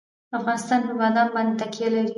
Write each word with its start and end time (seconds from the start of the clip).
افغانستان 0.37 0.79
په 0.87 0.93
بادام 0.99 1.27
باندې 1.35 1.53
تکیه 1.61 1.87
لري. 1.95 2.09